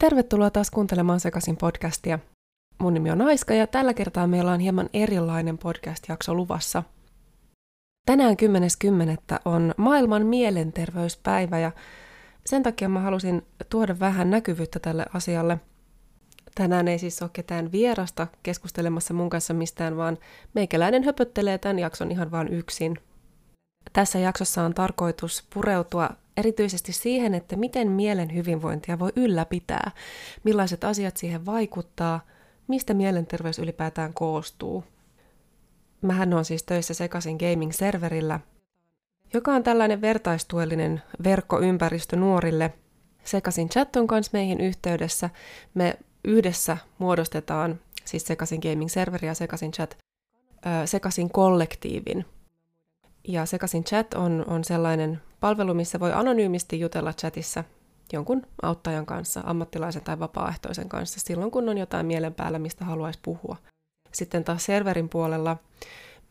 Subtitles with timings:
[0.00, 2.18] Tervetuloa taas kuuntelemaan Sekasin podcastia.
[2.78, 6.82] Mun nimi on Aiska ja tällä kertaa meillä on hieman erilainen podcast-jakso luvassa.
[8.06, 8.36] Tänään
[9.34, 9.40] 10.10.
[9.44, 11.72] on maailman mielenterveyspäivä ja
[12.46, 15.60] sen takia mä halusin tuoda vähän näkyvyyttä tälle asialle.
[16.54, 20.18] Tänään ei siis ole ketään vierasta keskustelemassa mun kanssa mistään, vaan
[20.54, 22.98] meikäläinen höpöttelee tämän jakson ihan vain yksin.
[23.92, 29.90] Tässä jaksossa on tarkoitus pureutua erityisesti siihen, että miten mielen hyvinvointia voi ylläpitää,
[30.44, 32.20] millaiset asiat siihen vaikuttaa,
[32.68, 34.84] mistä mielenterveys ylipäätään koostuu.
[36.02, 38.40] Mähän on siis töissä Sekasin Gaming-serverillä,
[39.34, 42.72] joka on tällainen vertaistuellinen verkkoympäristö nuorille.
[43.24, 45.30] Sekasin chat on kanssa meihin yhteydessä.
[45.74, 49.98] Me yhdessä muodostetaan, siis Sekasin Gaming-serveri ja Sekasin chat,
[50.84, 52.24] Sekasin kollektiivin.
[53.28, 57.64] Ja Sekasin chat on, on sellainen palvelu, missä voi anonyymisti jutella chatissa
[58.12, 63.18] jonkun auttajan kanssa, ammattilaisen tai vapaaehtoisen kanssa, silloin kun on jotain mielen päällä, mistä haluaisi
[63.22, 63.56] puhua.
[64.12, 65.56] Sitten taas serverin puolella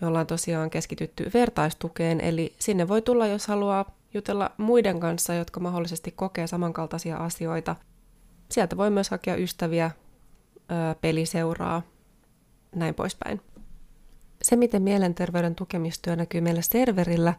[0.02, 5.60] me ollaan tosiaan keskitytty vertaistukeen, eli sinne voi tulla, jos haluaa jutella muiden kanssa, jotka
[5.60, 7.76] mahdollisesti kokee samankaltaisia asioita.
[8.50, 9.92] Sieltä voi myös hakea ystäviä,
[11.02, 11.82] peliseuraa,
[12.76, 13.42] näin poispäin.
[14.42, 17.34] Se, miten mielenterveyden tukemistyö näkyy meillä serverillä,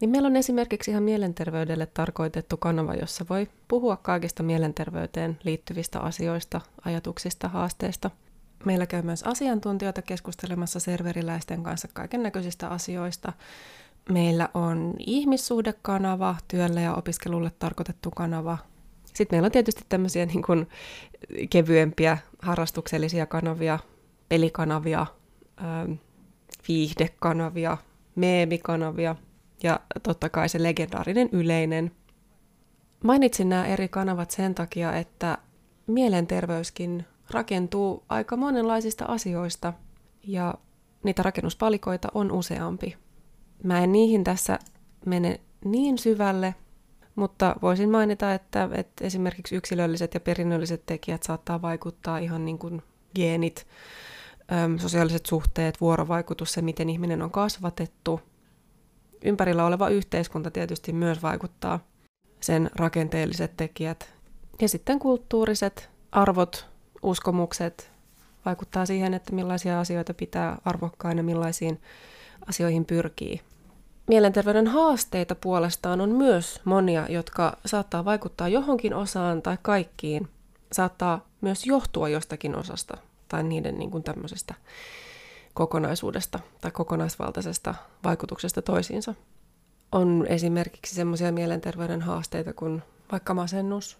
[0.00, 6.60] niin meillä on esimerkiksi ihan mielenterveydelle tarkoitettu kanava, jossa voi puhua kaikista mielenterveyteen liittyvistä asioista,
[6.84, 8.10] ajatuksista, haasteista.
[8.64, 13.32] Meillä käy myös asiantuntijoita keskustelemassa serveriläisten kanssa kaiken näköisistä asioista.
[14.08, 18.58] Meillä on ihmissuhdekanava, työlle ja opiskelulle tarkoitettu kanava.
[19.04, 20.68] Sitten meillä on tietysti tämmöisiä niin kuin
[21.50, 23.78] kevyempiä harrastuksellisia kanavia,
[24.28, 25.06] pelikanavia,
[26.70, 27.78] viihdekanavia,
[28.16, 29.16] meemikanavia–
[29.62, 31.90] ja totta kai se legendaarinen yleinen.
[33.04, 35.38] Mainitsin nämä eri kanavat sen takia, että
[35.86, 39.72] mielenterveyskin rakentuu aika monenlaisista asioista
[40.22, 40.54] ja
[41.02, 42.96] niitä rakennuspalikoita on useampi.
[43.62, 44.58] Mä en niihin tässä
[45.06, 46.54] mene niin syvälle,
[47.14, 52.82] mutta voisin mainita, että, että esimerkiksi yksilölliset ja perinnölliset tekijät saattaa vaikuttaa ihan niin kuin
[53.14, 53.66] geenit,
[54.76, 58.20] sosiaaliset suhteet, vuorovaikutus, se miten ihminen on kasvatettu,
[59.24, 61.80] ympärillä oleva yhteiskunta tietysti myös vaikuttaa,
[62.40, 64.14] sen rakenteelliset tekijät.
[64.60, 66.66] Ja sitten kulttuuriset arvot,
[67.02, 67.90] uskomukset
[68.44, 71.80] vaikuttaa siihen, että millaisia asioita pitää arvokkaina, millaisiin
[72.46, 73.40] asioihin pyrkii.
[74.08, 80.28] Mielenterveyden haasteita puolestaan on myös monia, jotka saattaa vaikuttaa johonkin osaan tai kaikkiin.
[80.72, 82.96] Saattaa myös johtua jostakin osasta
[83.30, 84.54] tai niiden niin kuin tämmöisestä
[85.54, 87.74] kokonaisuudesta tai kokonaisvaltaisesta
[88.04, 89.14] vaikutuksesta toisiinsa.
[89.92, 92.82] On esimerkiksi semmoisia mielenterveyden haasteita kuin
[93.12, 93.98] vaikka masennus,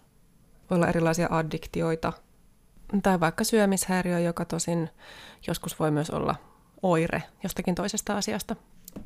[0.69, 2.13] voi olla erilaisia addiktioita
[3.03, 4.89] tai vaikka syömishäiriö, joka tosin
[5.47, 6.35] joskus voi myös olla
[6.81, 8.55] oire jostakin toisesta asiasta.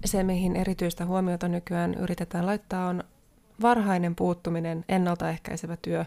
[0.06, 3.03] Se, mihin erityistä huomiota nykyään yritetään laittaa, on
[3.62, 6.06] varhainen puuttuminen, ennaltaehkäisevä työ,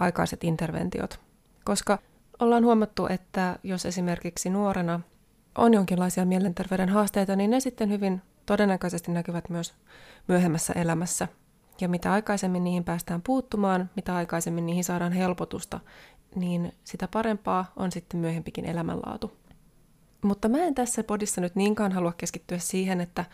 [0.00, 1.20] aikaiset interventiot.
[1.64, 1.98] Koska
[2.40, 5.00] ollaan huomattu, että jos esimerkiksi nuorena
[5.58, 9.74] on jonkinlaisia mielenterveyden haasteita, niin ne sitten hyvin todennäköisesti näkyvät myös
[10.28, 11.28] myöhemmässä elämässä.
[11.80, 15.80] Ja mitä aikaisemmin niihin päästään puuttumaan, mitä aikaisemmin niihin saadaan helpotusta,
[16.34, 19.32] niin sitä parempaa on sitten myöhempikin elämänlaatu.
[20.22, 23.24] Mutta mä en tässä podissa nyt niinkaan halua keskittyä siihen, että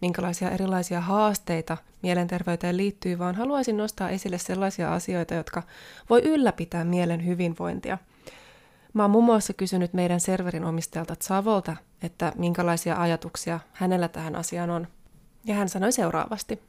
[0.00, 5.62] minkälaisia erilaisia haasteita mielenterveyteen liittyy, vaan haluaisin nostaa esille sellaisia asioita, jotka
[6.10, 7.98] voi ylläpitää mielen hyvinvointia–
[8.94, 14.70] Mä oon muun muassa kysynyt meidän serverin omistajalta Savolta, että minkälaisia ajatuksia hänellä tähän asiaan
[14.70, 14.86] on.
[15.44, 16.62] Ja hän sanoi seuraavasti.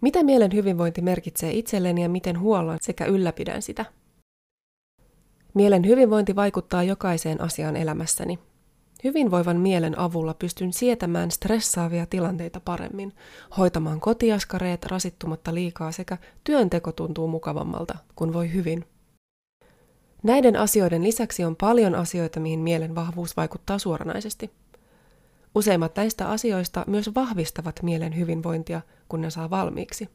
[0.00, 3.84] Mitä mielen hyvinvointi merkitsee itselleni ja miten huollon sekä ylläpidän sitä?
[5.54, 8.38] Mielen hyvinvointi vaikuttaa jokaiseen asiaan elämässäni.
[9.04, 13.12] Hyvinvoivan mielen avulla pystyn sietämään stressaavia tilanteita paremmin,
[13.56, 18.84] hoitamaan kotiaskareet rasittumatta liikaa sekä työnteko tuntuu mukavammalta, kun voi hyvin–
[20.24, 24.50] Näiden asioiden lisäksi on paljon asioita, mihin mielen vahvuus vaikuttaa suoranaisesti.
[25.54, 30.08] Useimmat näistä asioista myös vahvistavat mielen hyvinvointia, kun ne saa valmiiksi.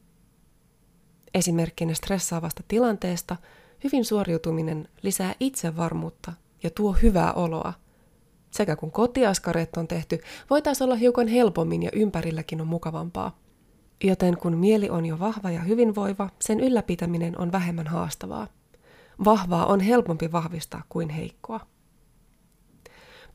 [1.34, 3.36] Esimerkkinä stressaavasta tilanteesta
[3.84, 6.32] hyvin suoriutuminen lisää itsevarmuutta
[6.62, 7.72] ja tuo hyvää oloa.
[8.50, 10.18] Sekä kun kotiaskareet on tehty,
[10.50, 13.38] voitaisiin olla hiukan helpommin ja ympärilläkin on mukavampaa.
[14.04, 18.46] Joten kun mieli on jo vahva ja hyvinvoiva, sen ylläpitäminen on vähemmän haastavaa.
[19.24, 21.60] Vahvaa on helpompi vahvistaa kuin heikkoa.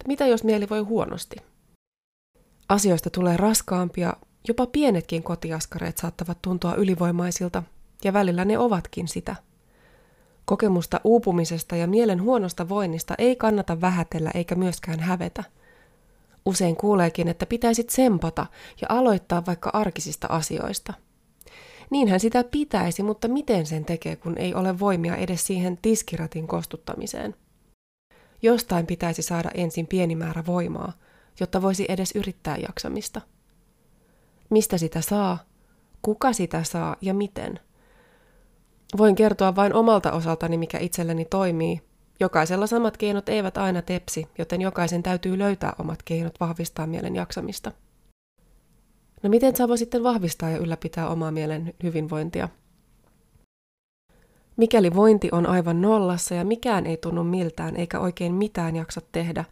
[0.07, 1.35] Mitä jos mieli voi huonosti?
[2.69, 4.13] Asioista tulee raskaampia,
[4.47, 7.63] jopa pienetkin kotiaskareet saattavat tuntua ylivoimaisilta,
[8.03, 9.35] ja välillä ne ovatkin sitä.
[10.45, 15.43] Kokemusta uupumisesta ja mielen huonosta voinnista ei kannata vähätellä eikä myöskään hävetä.
[16.45, 18.45] Usein kuuleekin, että pitäisi tsempata
[18.81, 20.93] ja aloittaa vaikka arkisista asioista.
[21.89, 27.35] Niinhän sitä pitäisi, mutta miten sen tekee, kun ei ole voimia edes siihen tiskiratin kostuttamiseen?
[28.41, 30.93] Jostain pitäisi saada ensin pieni määrä voimaa,
[31.39, 33.21] jotta voisi edes yrittää jaksamista.
[34.49, 35.37] Mistä sitä saa,
[36.01, 37.59] kuka sitä saa ja miten?
[38.97, 41.81] Voin kertoa vain omalta osaltani, mikä itselleni toimii.
[42.19, 47.71] Jokaisella samat keinot eivät aina tepsi, joten jokaisen täytyy löytää omat keinot vahvistaa mielen jaksamista.
[49.25, 52.49] No miten sä voi sitten vahvistaa ja ylläpitää omaa mielen hyvinvointia?
[54.57, 59.45] Mikäli vointi on aivan nollassa ja mikään ei tunnu miltään eikä oikein mitään jaksa tehdä,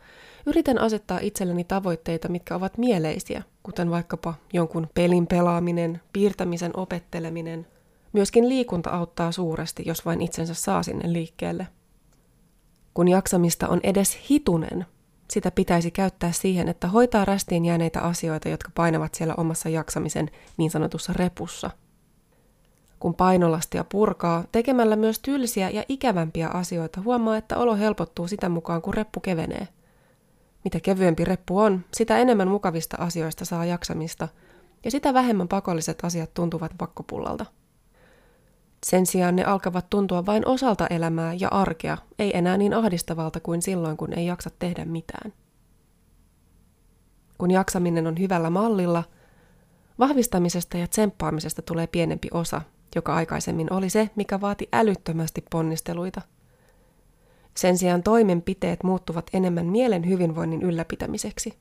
[0.46, 7.68] yritän asettaa itselleni tavoitteita, mitkä ovat mieleisiä, kuten vaikkapa jonkun pelin pelaaminen, piirtämisen opetteleminen.
[8.12, 11.68] Myöskin liikunta auttaa suuresti, jos vain itsensä saa sinne liikkeelle.
[12.94, 14.86] Kun jaksamista on edes hitunen,
[15.34, 20.72] sitä pitäisi käyttää siihen, että hoitaa rästiin jääneitä asioita, jotka painavat siellä omassa jaksamisen niin
[20.72, 21.70] sanotussa repussa–
[23.04, 28.82] kun painolastia purkaa, tekemällä myös tylsiä ja ikävämpiä asioita, huomaa, että olo helpottuu sitä mukaan,
[28.82, 29.68] kun reppu kevenee.
[30.64, 34.28] Mitä kevyempi reppu on, sitä enemmän mukavista asioista saa jaksamista,
[34.86, 37.46] ja sitä vähemmän pakolliset asiat tuntuvat pakkopullalta.
[38.84, 43.62] Sen sijaan ne alkavat tuntua vain osalta elämää ja arkea, ei enää niin ahdistavalta kuin
[43.62, 45.34] silloin, kun ei jaksa tehdä mitään.
[47.38, 49.04] Kun jaksaminen on hyvällä mallilla,
[50.00, 52.62] vahvistamisesta ja tsemppaamisesta tulee pienempi osa
[52.96, 56.22] joka aikaisemmin oli se, mikä vaati älyttömästi ponnisteluita.
[57.58, 61.54] Sen sijaan toimenpiteet muuttuvat enemmän mielen hyvinvoinnin ylläpitämiseksi.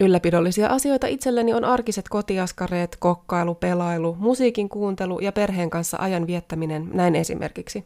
[0.00, 6.90] Ylläpidollisia asioita itselleni on arkiset kotiaskareet, kokkailu, pelailu, musiikin kuuntelu ja perheen kanssa ajan viettäminen,
[6.92, 7.84] näin esimerkiksi.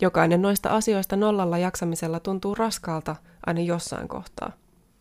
[0.00, 4.52] Jokainen noista asioista nollalla jaksamisella tuntuu raskaalta aina jossain kohtaa.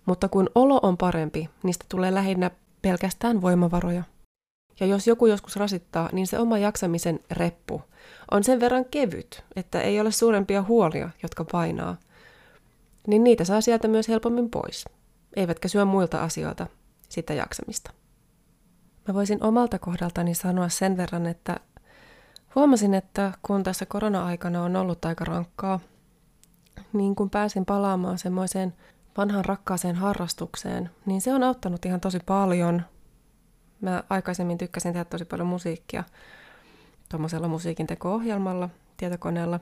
[0.06, 2.52] Mutta kun olo on parempi, niistä tulee lähinnä
[2.82, 4.04] pelkästään voimavaroja.
[4.80, 7.82] Ja jos joku joskus rasittaa, niin se oma jaksamisen reppu
[8.32, 11.98] on sen verran kevyt, että ei ole suurempia huolia, jotka painaa.
[13.08, 14.86] Niin niitä saa sieltä myös helpommin pois,
[15.36, 16.68] eivätkä syö muilta asioilta
[17.10, 17.92] sitä jaksamista.
[19.08, 21.60] Mä voisin omalta kohdaltani sanoa sen verran, että
[22.56, 25.80] huomasin, että kun tässä korona-aikana on ollut aika rankkaa,
[26.94, 28.74] niin kun pääsin palaamaan semmoiseen
[29.18, 32.82] vanhan rakkaaseen harrastukseen, niin se on auttanut ihan tosi paljon–
[33.82, 36.04] Mä aikaisemmin tykkäsin tehdä tosi paljon musiikkia
[37.10, 39.60] tuommoisella musiikin teko-ohjelmalla tietokoneella.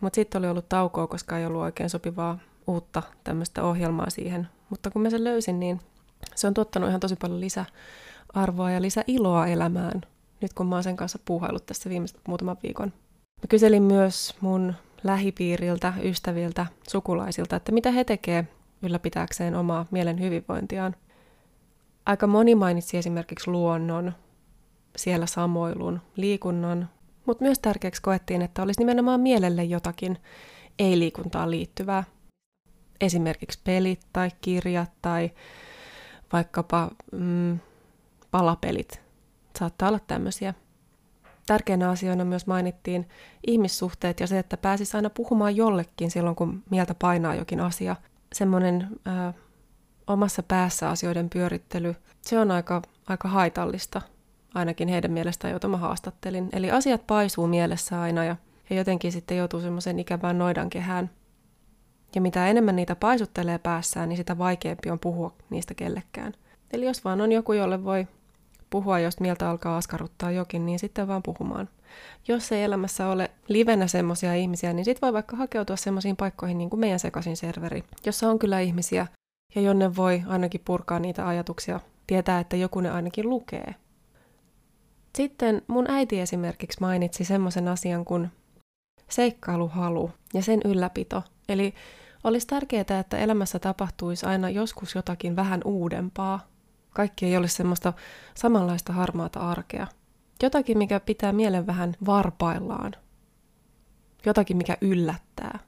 [0.00, 4.48] Mutta sitten oli ollut taukoa, koska ei ollut oikein sopivaa uutta tämmöistä ohjelmaa siihen.
[4.70, 5.80] Mutta kun mä sen löysin, niin
[6.34, 10.00] se on tuottanut ihan tosi paljon lisäarvoa ja lisäiloa elämään,
[10.40, 12.92] nyt kun mä oon sen kanssa puuhailut tässä viimeiset muutaman viikon.
[13.42, 14.74] Mä kyselin myös mun
[15.04, 18.44] lähipiiriltä, ystäviltä, sukulaisilta, että mitä he tekee
[18.82, 20.96] ylläpitääkseen omaa mielen hyvinvointiaan–
[22.08, 24.12] Aika moni mainitsi esimerkiksi luonnon,
[24.96, 26.90] siellä samoilun, liikunnan,
[27.26, 30.18] mutta myös tärkeäksi koettiin, että olisi nimenomaan mielelle jotakin
[30.78, 32.04] ei-liikuntaan liittyvää.
[33.00, 35.30] Esimerkiksi pelit tai kirjat tai
[36.32, 37.58] vaikkapa mm,
[38.30, 39.00] palapelit
[39.58, 40.54] saattaa olla tämmöisiä.
[41.46, 43.08] Tärkeänä asioina myös mainittiin
[43.46, 47.96] ihmissuhteet ja se, että pääsisi aina puhumaan jollekin silloin, kun mieltä painaa jokin asia.
[48.32, 49.34] Semmoinen äh,
[50.06, 54.02] omassa päässä asioiden pyörittely, se on aika, aika haitallista,
[54.54, 56.48] ainakin heidän mielestään, joita mä haastattelin.
[56.52, 58.36] Eli asiat paisuu mielessä aina ja
[58.70, 61.10] he jotenkin sitten joutuu semmoisen ikävään noidankehään.
[62.14, 66.32] Ja mitä enemmän niitä paisuttelee päässään, niin sitä vaikeampi on puhua niistä kellekään.
[66.72, 68.06] Eli jos vaan on joku, jolle voi
[68.70, 71.68] puhua, jos mieltä alkaa askarruttaa jokin, niin sitten vaan puhumaan.
[72.28, 76.70] Jos ei elämässä ole livenä semmoisia ihmisiä, niin sitten voi vaikka hakeutua semmoisiin paikkoihin niin
[76.70, 79.06] kuin meidän sekaisin serveri, jossa on kyllä ihmisiä,
[79.54, 83.74] ja jonne voi ainakin purkaa niitä ajatuksia, tietää, että joku ne ainakin lukee.
[85.16, 88.30] Sitten mun äiti esimerkiksi mainitsi semmoisen asian kuin
[89.08, 91.22] seikkailuhalu ja sen ylläpito.
[91.48, 91.74] Eli
[92.24, 96.40] olisi tärkeää, että elämässä tapahtuisi aina joskus jotakin vähän uudempaa.
[96.90, 97.92] Kaikki ei ole semmoista
[98.34, 99.86] samanlaista harmaata arkea.
[100.42, 102.92] Jotakin, mikä pitää mielen vähän varpaillaan.
[104.26, 105.58] Jotakin, mikä yllättää.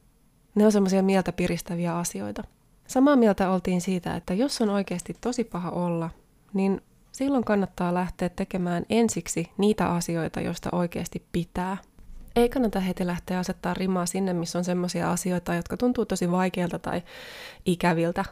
[0.54, 2.42] Ne on semmoisia mieltä piristäviä asioita.
[2.86, 6.10] Samaa mieltä oltiin siitä, että jos on oikeasti tosi paha olla,
[6.54, 6.80] niin
[7.12, 11.76] silloin kannattaa lähteä tekemään ensiksi niitä asioita, joista oikeasti pitää.
[12.40, 16.78] Ei kannata heti lähteä asettaa rimaa sinne, missä on sellaisia asioita, jotka tuntuu tosi vaikealta
[16.78, 17.02] tai
[17.66, 18.24] ikäviltä.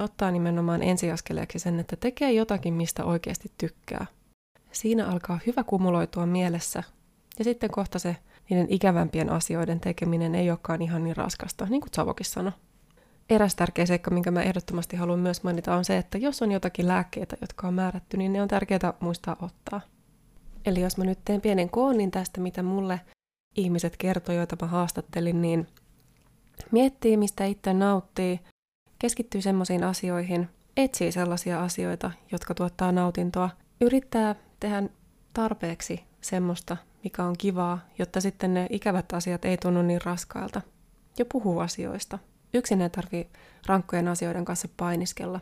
[0.00, 4.06] ottaa nimenomaan ensiaskeleeksi sen, että tekee jotakin, mistä oikeasti tykkää.
[4.72, 6.82] Siinä alkaa hyvä kumuloitua mielessä,
[7.38, 8.16] ja sitten kohta se
[8.50, 12.52] niiden ikävämpien asioiden tekeminen ei olekaan ihan niin raskasta, niin kuin Savokin sanoi.
[13.30, 16.88] Eräs tärkeä seikka, minkä mä ehdottomasti haluan myös mainita, on se, että jos on jotakin
[16.88, 19.80] lääkkeitä, jotka on määrätty, niin ne on tärkeää muistaa ottaa.
[20.66, 23.00] Eli jos mä nyt teen pienen koonin tästä, mitä mulle
[23.56, 25.66] ihmiset kertoi, joita mä haastattelin, niin
[26.70, 28.40] miettii, mistä itse nauttii,
[28.98, 34.82] keskittyy semmoisiin asioihin, etsii sellaisia asioita, jotka tuottaa nautintoa, yrittää tehdä
[35.32, 40.60] tarpeeksi semmoista, mikä on kivaa, jotta sitten ne ikävät asiat ei tunnu niin raskailta.
[41.18, 42.18] Ja puhuu asioista.
[42.54, 43.28] Yksin ei tarvi
[43.66, 45.40] rankkojen asioiden kanssa painiskella.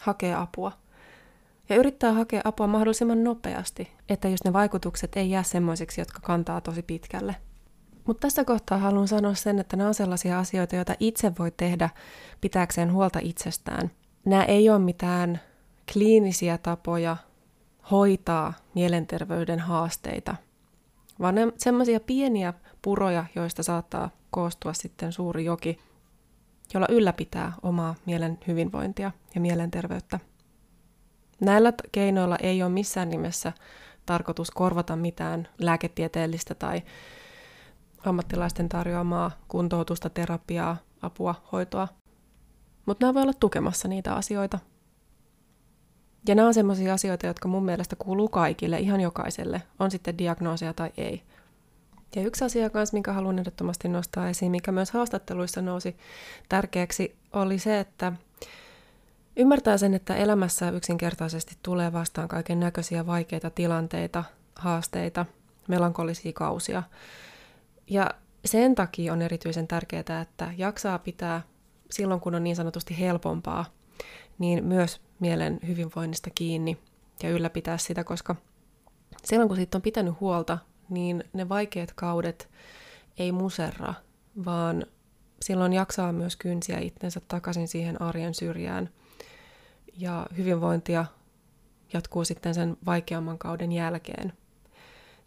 [0.00, 0.72] Hakee apua.
[1.70, 6.60] Ja yrittää hakea apua mahdollisimman nopeasti, että jos ne vaikutukset ei jää semmoisiksi, jotka kantaa
[6.60, 7.36] tosi pitkälle.
[8.06, 11.90] Mutta tässä kohtaa haluan sanoa sen, että nämä on sellaisia asioita, joita itse voi tehdä
[12.40, 13.90] pitääkseen huolta itsestään.
[14.24, 15.40] Nämä ei ole mitään
[15.92, 17.16] kliinisiä tapoja
[17.90, 20.36] hoitaa mielenterveyden haasteita,
[21.20, 25.78] vaan ne semmoisia pieniä puroja, joista saattaa koostua sitten suuri joki,
[26.74, 30.20] jolla ylläpitää omaa mielen hyvinvointia ja mielenterveyttä.
[31.40, 33.52] Näillä keinoilla ei ole missään nimessä
[34.06, 36.82] tarkoitus korvata mitään lääketieteellistä tai
[38.04, 41.88] ammattilaisten tarjoamaa kuntoutusta, terapiaa, apua, hoitoa.
[42.86, 44.58] Mutta nämä voi olla tukemassa niitä asioita.
[46.28, 50.74] Ja nämä on sellaisia asioita, jotka mun mielestä kuuluu kaikille, ihan jokaiselle, on sitten diagnoosia
[50.74, 51.22] tai ei.
[52.16, 55.96] Ja yksi asia kanssa, minkä haluan ehdottomasti nostaa esiin, mikä myös haastatteluissa nousi
[56.48, 58.12] tärkeäksi, oli se, että
[59.40, 64.24] ymmärtää sen, että elämässä yksinkertaisesti tulee vastaan kaiken näköisiä vaikeita tilanteita,
[64.56, 65.26] haasteita,
[65.68, 66.82] melankolisia kausia.
[67.86, 68.10] Ja
[68.44, 71.42] sen takia on erityisen tärkeää, että jaksaa pitää
[71.90, 73.64] silloin, kun on niin sanotusti helpompaa,
[74.38, 76.78] niin myös mielen hyvinvoinnista kiinni
[77.22, 78.36] ja ylläpitää sitä, koska
[79.24, 82.48] silloin kun siitä on pitänyt huolta, niin ne vaikeat kaudet
[83.18, 83.94] ei muserra,
[84.44, 84.86] vaan
[85.42, 88.90] silloin jaksaa myös kynsiä itsensä takaisin siihen arjen syrjään.
[90.00, 91.04] Ja hyvinvointia
[91.92, 94.32] jatkuu sitten sen vaikeamman kauden jälkeen.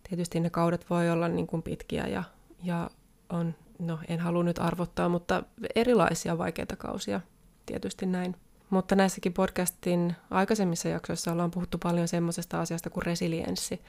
[0.10, 2.24] Tietysti ne kaudet voi olla niin kuin pitkiä ja,
[2.64, 2.90] ja
[3.30, 5.44] on, no en halua nyt arvottaa, mutta
[5.76, 7.22] erilaisia vaikeita kausia
[7.66, 8.36] tietysti näin.
[8.70, 13.82] Mutta näissäkin podcastin aikaisemmissa jaksoissa ollaan puhuttu paljon semmoisesta asiasta kuin resilienssi.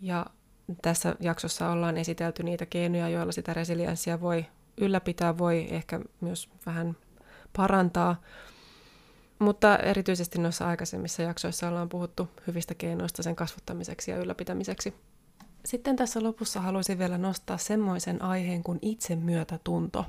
[0.00, 0.26] Ja
[0.82, 4.46] tässä jaksossa ollaan esitelty niitä keinoja, joilla sitä resilienssiä voi
[4.76, 6.96] ylläpitää, voi ehkä myös vähän
[7.56, 8.16] parantaa.
[9.40, 14.94] Mutta erityisesti noissa aikaisemmissa jaksoissa ollaan puhuttu hyvistä keinoista sen kasvattamiseksi ja ylläpitämiseksi.
[15.64, 20.06] Sitten tässä lopussa haluaisin vielä nostaa semmoisen aiheen kuin itsemyötätunto.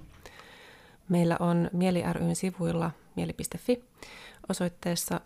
[1.09, 3.83] Meillä on Mieli ryn sivuilla mieli.fi
[4.49, 5.21] osoitteessa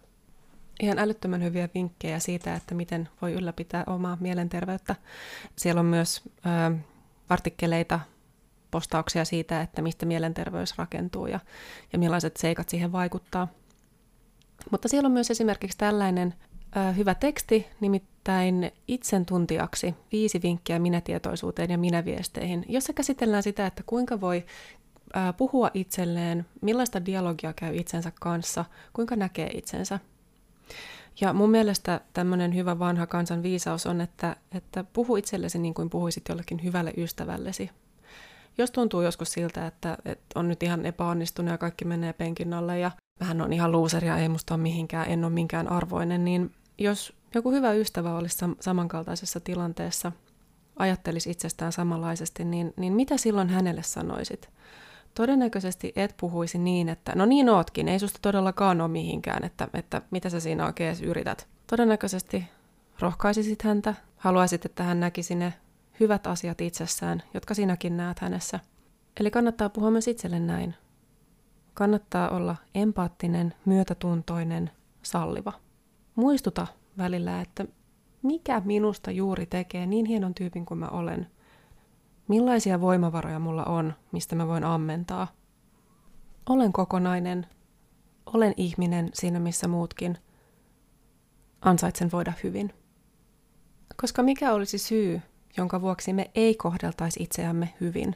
[0.80, 4.96] ihan älyttömän hyviä vinkkejä siitä, että miten voi ylläpitää omaa mielenterveyttä.
[5.56, 6.76] Siellä on myös ö,
[7.30, 8.00] artikkeleita,
[8.72, 11.40] postauksia siitä, että mistä mielenterveys rakentuu ja,
[11.94, 13.48] ja millaiset seikat siihen vaikuttaa.
[14.72, 16.34] Mutta siellä on myös esimerkiksi tällainen
[16.78, 23.84] ö, hyvä teksti, nimittäin itsen tuntijaksi viisi vinkkiä minätietoisuuteen ja minäviesteihin, jossa käsitellään sitä, että
[23.86, 24.46] kuinka voi
[25.38, 30.00] puhua itselleen, millaista dialogia käy itsensä kanssa, kuinka näkee itsensä.
[31.22, 35.90] Ja mun mielestä tämmöinen hyvä vanha kansan viisaus on, että, että puhu itsellesi niin kuin
[35.90, 37.70] puhuisit jollekin hyvälle ystävällesi.
[38.58, 42.80] Jos tuntuu joskus siltä, että, että on nyt ihan epäonnistunut ja kaikki menee penkin alle
[42.80, 47.14] ja vähän on ihan luuseria, ei musta ole mihinkään, en ole minkään arvoinen, niin jos
[47.36, 50.12] joku hyvä ystävä olisi samankaltaisessa tilanteessa,
[50.76, 54.50] ajattelisi itsestään samanlaisesti, niin, niin mitä silloin hänelle sanoisit?
[55.14, 60.02] Todennäköisesti et puhuisi niin, että no niin ootkin, ei susta todellakaan ole mihinkään, että, että
[60.12, 61.48] mitä sä siinä oikein yrität.
[61.68, 62.44] Todennäköisesti
[63.00, 65.54] rohkaisisit häntä, haluaisit, että hän näkisi ne
[66.00, 68.60] hyvät asiat itsessään, jotka sinäkin näet hänessä.
[69.20, 70.76] Eli kannattaa puhua myös itselle näin.
[71.76, 75.54] Kannattaa olla empaattinen, myötätuntoinen, salliva.
[76.16, 76.68] Muistuta
[76.98, 77.66] välillä, että
[78.24, 81.28] mikä minusta juuri tekee niin hienon tyypin kuin mä olen–
[82.28, 85.28] Millaisia voimavaroja mulla on, mistä mä voin ammentaa?
[86.50, 87.48] Olen kokonainen.
[88.26, 90.18] Olen ihminen siinä missä muutkin.
[91.62, 92.74] Ansaitsen voida hyvin.
[94.02, 95.22] Koska mikä olisi syy,
[95.58, 98.16] jonka vuoksi me ei kohdeltaisi itseämme hyvin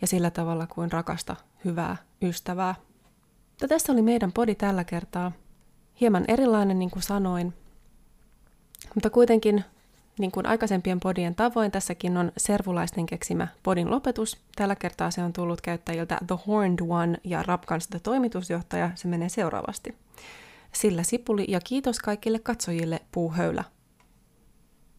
[0.00, 2.74] ja sillä tavalla kuin rakasta, hyvää ystävää.
[3.60, 5.32] Ja tässä oli meidän podi tällä kertaa.
[6.00, 7.54] Hieman erilainen, niin kuin sanoin,
[8.94, 9.64] mutta kuitenkin
[10.18, 14.38] Niin kuin aikaisempien podien tavoin, tässäkin on servulaisten keksimä podin lopetus.
[14.56, 18.90] Tällä kertaa se on tullut käyttäjiltä The Horned One ja Rapkansta toimitusjohtaja.
[18.94, 19.94] Se menee seuraavasti.
[20.72, 23.64] Sillä sipuli ja kiitos kaikille katsojille puuhöylä